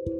Hai 0.00 0.16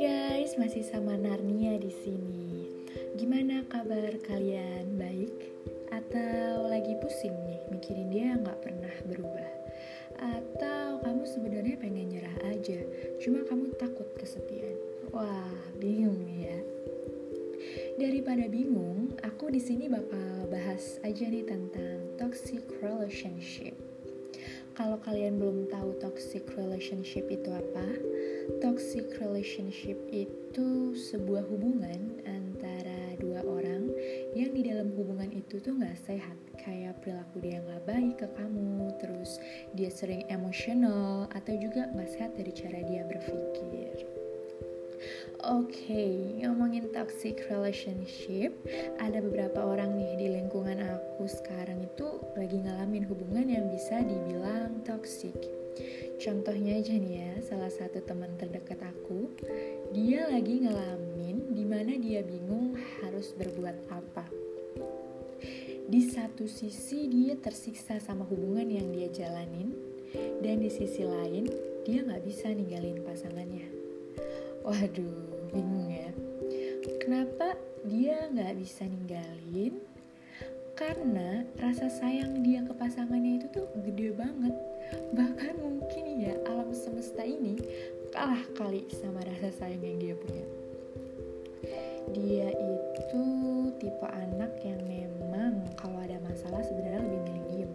guys, 0.00 0.56
masih 0.56 0.80
sama 0.80 1.12
Narnia 1.20 1.76
di 1.76 1.92
sini. 1.92 2.72
Gimana 3.20 3.60
kabar 3.68 4.16
kalian? 4.24 4.96
Baik? 4.96 5.36
Atau 5.92 6.72
lagi 6.72 6.96
pusing 7.04 7.36
nih 7.44 7.68
mikirin 7.68 8.08
dia 8.08 8.40
nggak 8.40 8.64
pernah 8.64 8.96
berubah? 9.04 9.52
Atau 10.24 11.04
kamu 11.04 11.28
sebenarnya 11.28 11.76
pengen 11.76 12.08
nyerah 12.16 12.36
aja, 12.48 12.80
cuma 13.20 13.44
kamu 13.44 13.76
takut 13.76 14.08
kesepian? 14.16 14.80
Wah, 15.12 15.52
bingung 15.76 16.32
ya. 16.32 16.56
Daripada 18.00 18.48
bingung, 18.48 19.20
aku 19.20 19.52
di 19.52 19.60
sini 19.60 19.84
bakal 19.84 20.48
bahas 20.48 20.96
aja 21.04 21.28
nih 21.28 21.44
tentang 21.44 22.08
toxic 22.16 22.64
relationship. 22.80 23.91
Kalau 24.72 24.96
kalian 25.04 25.36
belum 25.36 25.68
tahu 25.68 26.00
toxic 26.00 26.48
relationship 26.56 27.28
itu 27.28 27.52
apa, 27.52 27.86
toxic 28.64 29.04
relationship 29.20 30.00
itu 30.08 30.96
sebuah 30.96 31.44
hubungan 31.44 32.16
antara 32.24 33.12
dua 33.20 33.44
orang 33.44 33.92
yang 34.32 34.56
di 34.56 34.64
dalam 34.64 34.88
hubungan 34.96 35.28
itu 35.28 35.60
tuh 35.60 35.76
nggak 35.76 36.00
sehat. 36.08 36.38
Kayak 36.56 37.04
perilaku 37.04 37.44
dia 37.44 37.60
nggak 37.60 37.84
baik 37.84 38.16
ke 38.24 38.28
kamu, 38.32 38.88
terus 38.96 39.36
dia 39.76 39.92
sering 39.92 40.24
emosional 40.32 41.28
atau 41.36 41.52
juga 41.60 41.92
nggak 41.92 42.08
sehat 42.08 42.32
dari 42.32 42.52
cara 42.56 42.80
dia 42.80 43.04
berpikir. 43.04 44.21
Oke, 45.42 45.90
okay, 45.90 46.12
ngomongin 46.38 46.86
toxic 46.94 47.42
relationship, 47.50 48.54
ada 49.02 49.18
beberapa 49.18 49.58
orang 49.58 49.98
nih 49.98 50.14
di 50.14 50.26
lingkungan 50.38 50.78
aku 50.78 51.26
sekarang 51.26 51.82
itu 51.82 52.22
lagi 52.38 52.62
ngalamin 52.62 53.02
hubungan 53.10 53.50
yang 53.50 53.66
bisa 53.66 53.98
dibilang 54.06 54.86
toxic. 54.86 55.34
Contohnya 56.22 56.78
aja 56.78 56.94
nih 56.94 57.14
ya, 57.18 57.32
salah 57.42 57.74
satu 57.74 57.98
teman 58.06 58.30
terdekat 58.38 58.78
aku, 58.86 59.34
dia 59.90 60.30
lagi 60.30 60.62
ngalamin 60.62 61.50
di 61.50 61.64
mana 61.66 61.98
dia 61.98 62.22
bingung 62.22 62.78
harus 63.02 63.34
berbuat 63.34 63.90
apa. 63.90 64.30
Di 65.90 66.06
satu 66.06 66.46
sisi 66.46 67.10
dia 67.10 67.34
tersiksa 67.34 67.98
sama 67.98 68.22
hubungan 68.30 68.70
yang 68.70 68.94
dia 68.94 69.10
jalanin, 69.10 69.74
dan 70.38 70.62
di 70.62 70.70
sisi 70.70 71.02
lain 71.02 71.50
dia 71.82 72.06
nggak 72.06 72.22
bisa 72.22 72.46
ninggalin 72.54 73.02
pasangannya 73.02 73.81
Waduh, 74.62 75.50
bingung 75.50 75.90
ya. 75.90 76.14
Kenapa 77.02 77.58
dia 77.82 78.30
nggak 78.30 78.62
bisa 78.62 78.86
ninggalin? 78.86 79.82
Karena 80.78 81.42
rasa 81.58 81.90
sayang 81.90 82.46
dia 82.46 82.62
ke 82.62 82.70
pasangannya 82.70 83.42
itu 83.42 83.50
tuh 83.50 83.66
gede 83.82 84.14
banget. 84.14 84.54
Bahkan 85.18 85.58
mungkin 85.58 86.04
ya 86.14 86.38
alam 86.46 86.70
semesta 86.70 87.26
ini 87.26 87.58
kalah 88.14 88.46
kali 88.54 88.86
sama 88.94 89.18
rasa 89.26 89.50
sayang 89.50 89.82
yang 89.82 89.98
dia 89.98 90.14
punya. 90.14 90.46
Dia 92.14 92.48
itu 92.54 93.24
tipe 93.82 94.06
anak 94.14 94.62
yang 94.62 94.78
memang 94.86 95.74
kalau 95.74 95.98
ada 95.98 96.22
masalah 96.22 96.62
sebenarnya 96.62 97.02
lebih 97.02 97.20
milih 97.26 97.44
diem. 97.50 97.72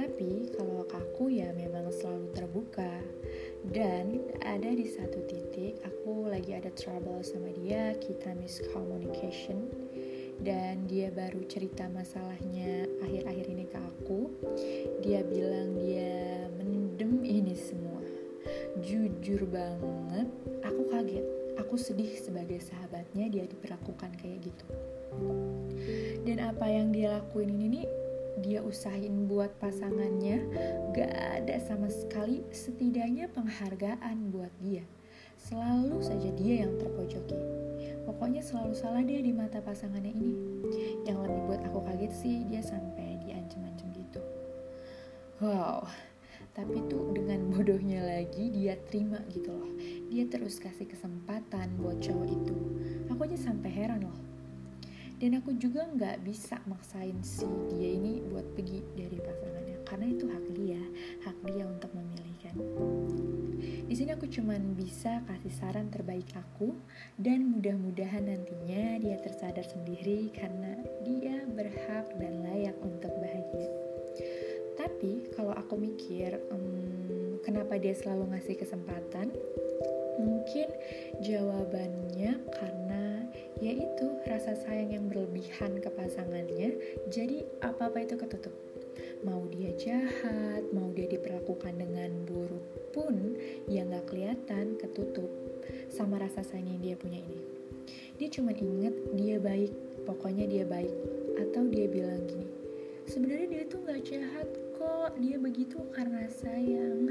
Tapi 0.00 0.32
kalau 0.56 0.88
aku 0.88 1.28
ya 1.28 1.52
memang 1.52 1.92
selalu 1.92 2.32
terbuka 2.32 2.96
dan 3.70 4.18
ada 4.42 4.74
di 4.74 4.90
satu 4.90 5.22
titik 5.30 5.78
aku 5.86 6.26
lagi 6.26 6.58
ada 6.58 6.66
trouble 6.74 7.22
sama 7.22 7.54
dia 7.54 7.94
kita 8.02 8.34
miscommunication. 8.34 9.70
Dan 10.42 10.90
dia 10.90 11.06
baru 11.14 11.46
cerita 11.46 11.86
masalahnya 11.86 12.90
akhir-akhir 12.98 13.46
ini 13.46 13.64
ke 13.70 13.78
aku. 13.78 14.26
Dia 14.98 15.22
bilang 15.22 15.78
dia 15.78 16.50
mendem 16.58 17.22
ini 17.22 17.54
semua. 17.54 18.02
Jujur 18.82 19.46
banget 19.46 20.26
aku 20.66 20.82
kaget. 20.90 21.22
Aku 21.62 21.78
sedih 21.78 22.10
sebagai 22.18 22.58
sahabatnya 22.58 23.30
dia 23.30 23.46
diperlakukan 23.46 24.18
kayak 24.18 24.50
gitu. 24.50 24.66
Dan 26.26 26.42
apa 26.42 26.66
yang 26.66 26.90
dia 26.90 27.22
lakuin 27.22 27.54
ini 27.54 27.66
nih 27.78 27.86
dia 28.40 28.64
usahin 28.64 29.28
buat 29.28 29.52
pasangannya 29.60 30.40
gak 30.96 31.12
ada 31.12 31.56
sama 31.60 31.92
sekali 31.92 32.40
setidaknya 32.48 33.28
penghargaan 33.28 34.32
buat 34.32 34.52
dia. 34.64 34.88
Selalu 35.36 36.00
saja 36.00 36.30
dia 36.38 36.64
yang 36.64 36.78
terpojoki. 36.80 37.36
Pokoknya 38.08 38.40
selalu 38.40 38.72
salah 38.72 39.02
dia 39.04 39.20
di 39.20 39.34
mata 39.34 39.60
pasangannya 39.60 40.14
ini. 40.14 40.34
Yang 41.04 41.28
lebih 41.28 41.40
buat 41.50 41.60
aku 41.66 41.78
kaget 41.84 42.12
sih 42.14 42.36
dia 42.48 42.62
sampai 42.64 43.20
diancam-ancam 43.26 43.88
gitu. 43.92 44.22
Wow 45.44 45.90
tapi 46.52 46.84
tuh 46.84 47.16
dengan 47.16 47.40
bodohnya 47.52 48.04
lagi 48.04 48.52
dia 48.52 48.76
terima 48.76 49.16
gitu 49.32 49.56
loh. 49.56 49.72
Dia 50.12 50.28
terus 50.28 50.60
kasih 50.60 50.84
kesempatan 50.84 51.80
buat 51.80 51.96
cowok 52.04 52.28
itu. 52.28 52.56
Aku 53.08 53.24
aja 53.24 53.40
sampai 53.40 53.72
heran 53.72 54.04
loh 54.04 54.31
dan 55.22 55.38
aku 55.38 55.54
juga 55.54 55.86
nggak 55.86 56.26
bisa 56.26 56.58
maksain 56.66 57.14
si 57.22 57.46
dia 57.70 57.94
ini 57.94 58.18
buat 58.26 58.58
pergi 58.58 58.82
dari 58.98 59.22
pasangannya 59.22 59.78
karena 59.86 60.06
itu 60.10 60.24
hak 60.26 60.46
dia 60.58 60.82
hak 61.22 61.38
dia 61.46 61.62
untuk 61.62 61.94
memilih 61.94 62.34
kan 62.42 62.58
di 63.62 63.94
sini 63.94 64.16
aku 64.16 64.26
cuman 64.26 64.74
bisa 64.74 65.22
kasih 65.30 65.54
saran 65.54 65.86
terbaik 65.92 66.26
aku 66.34 66.74
dan 67.20 67.54
mudah-mudahan 67.54 68.24
nantinya 68.26 68.98
dia 68.98 69.20
tersadar 69.20 69.62
sendiri 69.62 70.32
karena 70.34 70.80
dia 71.06 71.44
berhak 71.52 72.08
dan 72.16 72.40
layak 72.40 72.72
untuk 72.80 73.12
bahagia. 73.20 73.70
Tapi 74.80 75.28
kalau 75.36 75.52
aku 75.52 75.76
mikir 75.76 76.40
um, 76.48 77.36
kenapa 77.44 77.76
dia 77.76 77.92
selalu 77.92 78.32
ngasih 78.32 78.56
kesempatan? 78.64 79.28
Mungkin 80.16 80.68
jawabannya 81.20 82.32
karena 82.48 83.01
yaitu 83.62 84.18
rasa 84.26 84.58
sayang 84.58 84.90
yang 84.90 85.04
berlebihan 85.06 85.78
ke 85.78 85.86
pasangannya 85.94 86.74
jadi 87.14 87.46
apa-apa 87.62 88.02
itu 88.02 88.18
ketutup. 88.18 88.50
Mau 89.22 89.46
dia 89.54 89.70
jahat 89.78 90.66
mau 90.74 90.90
dia 90.90 91.06
diperlakukan 91.06 91.78
dengan 91.78 92.10
buruk 92.26 92.66
pun 92.90 93.38
ya 93.70 93.86
nggak 93.86 94.10
kelihatan 94.10 94.74
ketutup 94.82 95.30
sama 95.86 96.18
rasa 96.18 96.42
sayang 96.42 96.74
yang 96.74 96.82
dia 96.82 96.96
punya 96.98 97.22
ini. 97.22 97.40
Dia 98.18 98.28
cuma 98.34 98.50
inget 98.50 98.98
dia 99.14 99.38
baik 99.38 99.70
pokoknya 100.10 100.50
dia 100.50 100.66
baik. 100.66 100.92
Atau 101.38 101.70
dia 101.70 101.86
bilang 101.86 102.26
gini 102.26 102.50
sebenarnya 103.06 103.46
dia 103.46 103.62
tuh 103.70 103.78
nggak 103.86 104.02
jahat 104.02 104.48
kok 104.74 105.14
dia 105.22 105.38
begitu 105.38 105.78
karena 105.94 106.26
sayang. 106.26 107.06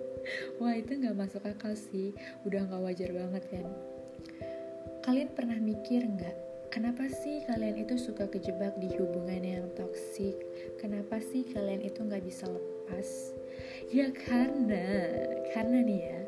Wah 0.64 0.72
itu 0.72 0.96
nggak 0.96 1.16
masuk 1.16 1.44
akal 1.44 1.76
sih. 1.76 2.16
Udah 2.48 2.64
nggak 2.64 2.80
wajar 2.88 3.12
banget 3.12 3.44
kan 3.52 3.68
Kalian 5.00 5.32
pernah 5.32 5.56
mikir 5.56 6.04
nggak, 6.04 6.36
kenapa 6.68 7.08
sih 7.08 7.40
kalian 7.48 7.88
itu 7.88 7.96
suka 7.96 8.28
kejebak 8.28 8.76
di 8.76 8.92
hubungan 9.00 9.40
yang 9.40 9.66
toksik? 9.72 10.36
Kenapa 10.76 11.16
sih 11.24 11.40
kalian 11.48 11.80
itu 11.80 12.04
nggak 12.04 12.20
bisa 12.20 12.44
lepas? 12.44 13.32
Ya 13.88 14.12
karena, 14.12 14.84
karena 15.56 15.80
nih 15.80 16.00
ya, 16.04 16.20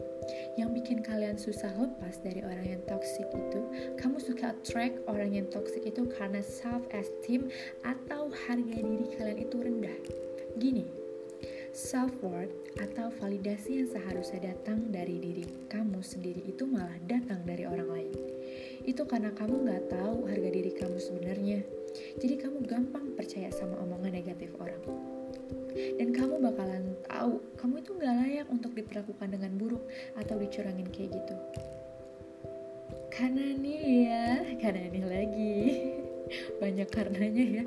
yang 0.56 0.72
bikin 0.72 1.04
kalian 1.04 1.36
susah 1.36 1.68
lepas 1.76 2.16
dari 2.24 2.40
orang 2.40 2.64
yang 2.64 2.82
toksik 2.88 3.28
itu, 3.28 3.60
kamu 4.00 4.16
suka 4.16 4.56
attract 4.56 5.04
orang 5.04 5.36
yang 5.36 5.46
toksik 5.52 5.84
itu 5.84 6.08
karena 6.08 6.40
self 6.40 6.80
esteem 6.96 7.52
atau 7.84 8.32
harga 8.48 8.80
diri 8.80 9.06
kalian 9.20 9.36
itu 9.36 9.56
rendah. 9.60 9.98
Gini, 10.56 11.01
self 11.72 12.12
worth 12.20 12.52
atau 12.78 13.08
validasi 13.18 13.80
yang 13.82 13.88
seharusnya 13.88 14.52
datang 14.52 14.92
dari 14.92 15.16
diri 15.18 15.44
kamu 15.72 16.04
sendiri 16.04 16.44
itu 16.52 16.68
malah 16.68 16.96
datang 17.08 17.40
dari 17.48 17.64
orang 17.64 17.88
lain 17.88 18.12
itu 18.82 19.02
karena 19.06 19.30
kamu 19.30 19.62
nggak 19.62 19.94
tahu 19.94 20.26
harga 20.26 20.50
diri 20.50 20.72
kamu 20.74 20.98
sebenarnya. 20.98 21.62
Jadi 22.18 22.34
kamu 22.34 22.66
gampang 22.66 23.14
percaya 23.14 23.46
sama 23.54 23.78
omongan 23.78 24.10
negatif 24.10 24.50
orang. 24.58 24.82
Dan 25.72 26.10
kamu 26.10 26.42
bakalan 26.42 26.98
tahu 27.06 27.38
kamu 27.56 27.74
itu 27.78 27.90
nggak 27.94 28.14
layak 28.18 28.46
untuk 28.50 28.72
diperlakukan 28.74 29.28
dengan 29.38 29.52
buruk 29.54 29.84
atau 30.18 30.34
dicurangin 30.34 30.90
kayak 30.90 31.14
gitu. 31.14 31.36
Karena 33.12 33.54
nih 33.54 33.82
ya, 34.08 34.28
karena 34.58 34.82
ini 34.90 35.02
lagi 35.06 35.54
banyak 36.60 36.88
karenanya 36.90 37.44
ya. 37.62 37.64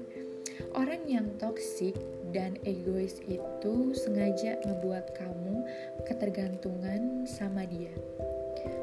Orang 0.75 1.07
yang 1.07 1.27
toksik 1.39 1.95
dan 2.31 2.59
egois 2.67 3.19
itu 3.27 3.95
sengaja 3.95 4.59
ngebuat 4.63 5.15
kamu 5.15 5.63
ketergantungan 6.07 7.23
sama 7.27 7.63
dia. 7.67 7.91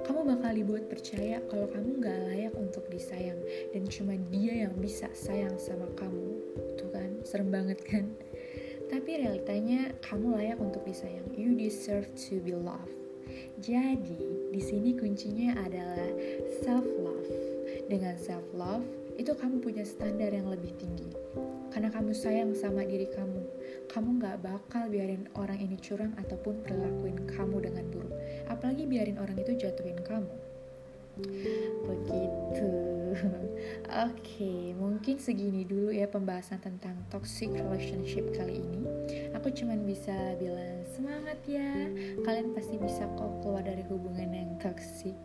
Kamu 0.03 0.27
bakal 0.27 0.55
dibuat 0.55 0.87
percaya 0.87 1.43
kalau 1.51 1.67
kamu 1.71 1.99
gak 2.03 2.19
layak 2.31 2.55
untuk 2.55 2.87
disayang 2.91 3.39
dan 3.75 3.83
cuma 3.91 4.15
dia 4.31 4.67
yang 4.67 4.75
bisa 4.79 5.11
sayang 5.15 5.55
sama 5.59 5.87
kamu. 5.99 6.39
Tuh 6.79 6.91
kan 6.91 7.11
serem 7.27 7.51
banget 7.51 7.79
kan? 7.83 8.07
Tapi 8.93 9.25
realitanya 9.25 9.91
kamu 10.05 10.37
layak 10.37 10.59
untuk 10.61 10.85
disayang. 10.85 11.25
You 11.33 11.57
deserve 11.57 12.13
to 12.29 12.39
be 12.45 12.53
loved. 12.53 12.93
Jadi 13.63 14.53
di 14.53 14.61
sini 14.61 14.93
kuncinya 14.93 15.57
adalah 15.65 16.13
self 16.61 16.85
love 17.01 17.33
dengan 17.89 18.19
self 18.21 18.45
love 18.53 18.85
itu 19.17 19.33
kamu 19.37 19.61
punya 19.61 19.85
standar 19.85 20.33
yang 20.33 20.49
lebih 20.49 20.73
tinggi 20.81 21.13
karena 21.73 21.89
kamu 21.89 22.13
sayang 22.13 22.53
sama 22.53 22.85
diri 22.85 23.09
kamu 23.09 23.41
kamu 23.93 24.25
gak 24.25 24.41
bakal 24.41 24.89
biarin 24.89 25.29
orang 25.37 25.61
ini 25.61 25.77
curang 25.77 26.17
ataupun 26.17 26.65
perlakuin 26.65 27.29
kamu 27.29 27.61
dengan 27.61 27.85
buruk. 27.93 28.15
Apalagi 28.49 28.89
biarin 28.89 29.21
orang 29.21 29.37
itu 29.37 29.53
jatuhin 29.53 30.01
kamu. 30.01 30.33
Begitu. 31.85 32.73
Oke, 33.13 34.17
okay, 34.17 34.73
mungkin 34.73 35.21
segini 35.21 35.69
dulu 35.69 35.93
ya 35.93 36.09
pembahasan 36.09 36.65
tentang 36.65 37.05
toxic 37.13 37.53
relationship 37.53 38.33
kali 38.33 38.65
ini. 38.65 38.81
Aku 39.37 39.53
cuman 39.53 39.85
bisa 39.85 40.17
bilang 40.41 40.82
semangat 40.93 41.41
ya. 41.49 41.89
Kalian 42.21 42.53
pasti 42.53 42.77
bisa 42.77 43.09
kok 43.17 43.41
keluar 43.41 43.65
dari 43.65 43.81
hubungan 43.89 44.29
yang 44.29 44.53
toxic. 44.61 45.17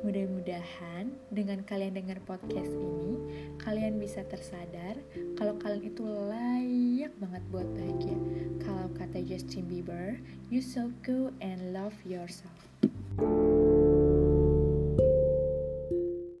Mudah-mudahan 0.00 1.12
dengan 1.34 1.60
kalian 1.66 1.98
dengar 1.98 2.22
podcast 2.24 2.72
ini, 2.72 3.18
kalian 3.60 3.98
bisa 3.98 4.24
tersadar 4.24 4.96
kalau 5.36 5.58
kalian 5.58 5.90
itu 5.90 6.02
layak 6.06 7.12
banget 7.18 7.42
buat 7.50 7.68
bahagia. 7.74 8.16
Kalau 8.62 8.86
kata 8.94 9.18
Justin 9.26 9.66
Bieber, 9.66 10.16
you 10.48 10.62
so 10.62 10.88
go 11.02 11.34
and 11.42 11.74
love 11.74 11.94
yourself. 12.06 12.56